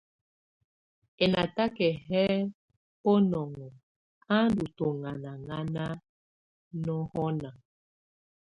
[1.23, 2.29] Ɛnataka yɛ́
[3.01, 3.67] bunɔŋɔ
[4.35, 5.83] á ndɔ́ tɔŋanaŋana
[6.83, 7.49] nɔŋɔna.